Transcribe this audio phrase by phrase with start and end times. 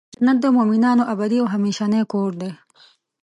[0.23, 2.51] جنت د مؤمنانو ابدې او همیشنی کور دی.